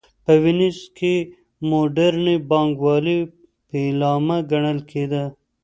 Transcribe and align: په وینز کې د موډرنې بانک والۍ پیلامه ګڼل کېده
په 0.25 0.33
وینز 0.43 0.77
کې 0.97 1.13
د 1.25 1.27
موډرنې 1.69 2.35
بانک 2.49 2.73
والۍ 2.85 3.19
پیلامه 3.69 4.37
ګڼل 4.51 4.79
کېده 4.89 5.23